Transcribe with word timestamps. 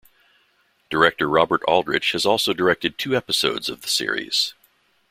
Director 0.89 1.29
Robert 1.29 1.61
Aldrich 1.67 2.13
had 2.13 2.25
also 2.25 2.53
directed 2.53 2.97
two 2.97 3.15
episodes 3.15 3.69
of 3.69 3.83
the 3.83 3.87
series. 3.87 4.55